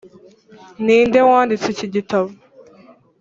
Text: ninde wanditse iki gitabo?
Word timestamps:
ninde 0.83 1.19
wanditse 1.29 1.67
iki 1.73 1.87
gitabo? 1.95 2.29